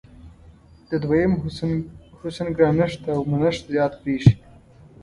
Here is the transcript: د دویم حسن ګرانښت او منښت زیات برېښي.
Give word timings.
د 0.89 0.91
دویم 1.03 1.31
حسن 2.23 2.47
ګرانښت 2.57 3.01
او 3.15 3.19
منښت 3.31 3.63
زیات 3.73 3.93
برېښي. 4.03 4.35